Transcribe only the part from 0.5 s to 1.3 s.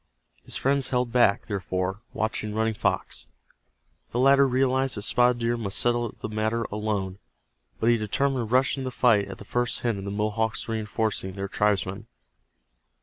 friends held